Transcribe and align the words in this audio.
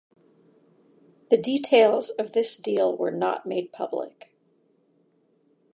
The 1.29 1.37
details 1.37 2.09
of 2.09 2.31
this 2.33 2.57
deal 2.57 2.97
were 2.97 3.11
not 3.11 3.45
made 3.45 3.71
public. 3.71 4.33